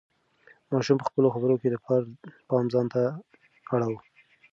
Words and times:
ماشوم 0.71 0.97
په 0.99 1.05
خپلو 1.09 1.27
خبرو 1.33 1.59
کې 1.61 1.67
د 1.69 1.75
پلار 1.83 2.03
پام 2.49 2.65
ځان 2.73 2.85
ته 2.93 3.01
اړاوه. 3.73 3.99